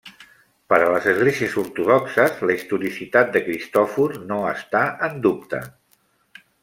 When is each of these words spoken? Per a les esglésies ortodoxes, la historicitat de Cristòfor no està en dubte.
Per 0.73 0.77
a 0.83 0.93
les 0.93 1.03
esglésies 1.11 1.57
ortodoxes, 1.63 2.41
la 2.51 2.55
historicitat 2.59 3.29
de 3.37 3.43
Cristòfor 3.51 4.17
no 4.33 4.41
està 4.53 4.83
en 5.09 5.21
dubte. 5.27 5.61